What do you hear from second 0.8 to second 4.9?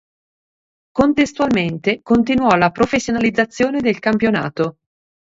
Contestualmente continuò la professionalizzazione del campionato.